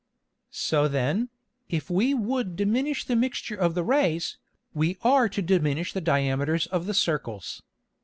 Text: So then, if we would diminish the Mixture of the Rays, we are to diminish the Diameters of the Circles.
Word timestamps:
So 0.49 0.87
then, 0.87 1.29
if 1.69 1.87
we 1.91 2.15
would 2.15 2.55
diminish 2.55 3.05
the 3.05 3.15
Mixture 3.15 3.53
of 3.55 3.75
the 3.75 3.83
Rays, 3.83 4.39
we 4.73 4.97
are 5.03 5.29
to 5.29 5.43
diminish 5.43 5.93
the 5.93 6.01
Diameters 6.01 6.65
of 6.65 6.87
the 6.87 6.95
Circles. 6.95 7.61